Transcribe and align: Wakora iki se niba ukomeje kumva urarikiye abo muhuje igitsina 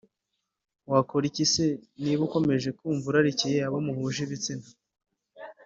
Wakora 0.91 1.25
iki 1.31 1.45
se 1.53 1.65
niba 2.01 2.21
ukomeje 2.27 2.69
kumva 2.77 3.05
urarikiye 3.07 3.57
abo 3.67 3.77
muhuje 3.85 4.19
igitsina 4.23 4.67